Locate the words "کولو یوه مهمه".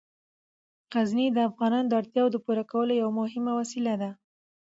2.71-3.51